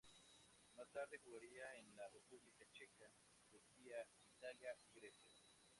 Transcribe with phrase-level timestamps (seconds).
[0.75, 3.05] Más tarde, jugaría en la República Checa,
[3.51, 3.97] Turquía,
[4.31, 5.37] Italia y Grecia.